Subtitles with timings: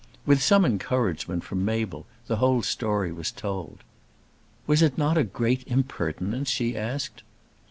[0.25, 3.83] With some encouragement from Mabel the whole story was told.
[4.65, 7.21] "Was it not a great impertinence?" she asked.